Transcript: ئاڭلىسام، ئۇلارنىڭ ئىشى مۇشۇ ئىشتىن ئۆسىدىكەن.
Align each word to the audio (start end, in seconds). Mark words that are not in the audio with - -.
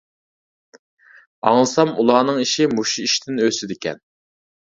ئاڭلىسام، 1.49 1.91
ئۇلارنىڭ 1.97 2.41
ئىشى 2.45 2.67
مۇشۇ 2.73 3.07
ئىشتىن 3.11 3.39
ئۆسىدىكەن. 3.45 4.03